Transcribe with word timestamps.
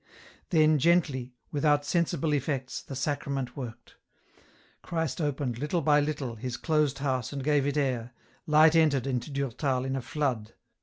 Then 0.49 0.79
gently, 0.79 1.35
without 1.51 1.85
sensible 1.85 2.33
effects, 2.33 2.81
the 2.81 2.95
Sacrament 2.95 3.55
worked; 3.55 3.97
Christ 4.81 5.21
opened, 5.21 5.59
little 5.59 5.83
by 5.83 5.99
little, 5.99 6.33
his 6.33 6.57
closed 6.57 6.97
house 6.97 7.31
and 7.31 7.43
gave 7.43 7.67
it 7.67 7.77
air, 7.77 8.11
light 8.47 8.75
entered 8.75 9.05
into 9.05 9.29
Durtal 9.29 9.85
in 9.85 9.95
a 9.95 10.01
flood. 10.01 10.55